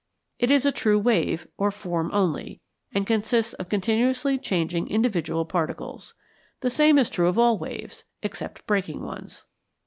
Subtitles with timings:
[0.39, 2.59] It is a true wave, or form only,
[2.91, 6.15] and consists of continuously changing individual particles.
[6.61, 9.45] The same is true of all waves, except breaking ones.